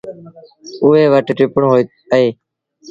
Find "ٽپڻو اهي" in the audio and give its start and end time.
1.37-2.25